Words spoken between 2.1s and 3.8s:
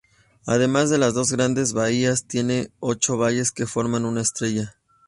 tiene ocho valles que